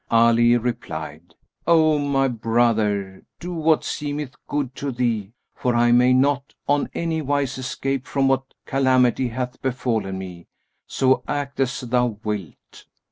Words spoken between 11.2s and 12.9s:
act as thou wilt."